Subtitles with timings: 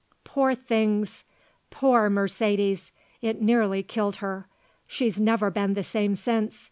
[0.23, 1.25] "Poor things!
[1.69, 2.91] Poor Mercedes!
[3.21, 4.47] It nearly killed her.
[4.87, 6.59] She's never been the same since.